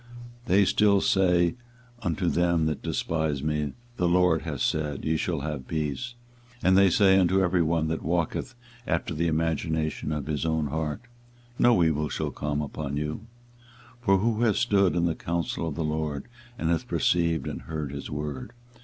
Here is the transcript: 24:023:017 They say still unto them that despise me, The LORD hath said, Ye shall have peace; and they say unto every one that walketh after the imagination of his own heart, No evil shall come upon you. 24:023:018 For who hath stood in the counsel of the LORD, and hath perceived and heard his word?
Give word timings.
24:023:017 0.47 0.47
They 0.47 0.65
say 0.65 0.99
still 1.37 1.57
unto 2.01 2.27
them 2.27 2.65
that 2.65 2.81
despise 2.81 3.43
me, 3.43 3.73
The 3.97 4.07
LORD 4.07 4.41
hath 4.41 4.61
said, 4.61 5.05
Ye 5.05 5.15
shall 5.15 5.41
have 5.41 5.67
peace; 5.67 6.15
and 6.63 6.75
they 6.75 6.89
say 6.89 7.19
unto 7.19 7.43
every 7.43 7.61
one 7.61 7.87
that 7.89 8.01
walketh 8.01 8.55
after 8.87 9.13
the 9.13 9.27
imagination 9.27 10.11
of 10.11 10.25
his 10.25 10.43
own 10.43 10.69
heart, 10.69 11.01
No 11.59 11.83
evil 11.83 12.09
shall 12.09 12.31
come 12.31 12.63
upon 12.63 12.97
you. 12.97 13.27
24:023:018 13.99 14.01
For 14.01 14.17
who 14.17 14.41
hath 14.41 14.55
stood 14.55 14.95
in 14.95 15.05
the 15.05 15.13
counsel 15.13 15.67
of 15.67 15.75
the 15.75 15.83
LORD, 15.83 16.23
and 16.57 16.71
hath 16.71 16.87
perceived 16.87 17.45
and 17.45 17.61
heard 17.61 17.91
his 17.91 18.09
word? 18.09 18.53